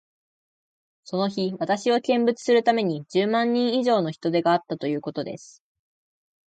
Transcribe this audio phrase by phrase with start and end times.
[1.03, 5.61] その日、私を見物するために、十万人以上の人出があったということです。